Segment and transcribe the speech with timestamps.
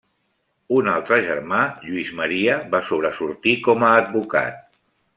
[0.77, 4.79] Un altre germà, Lluís Maria, va sobresortir com a advocat.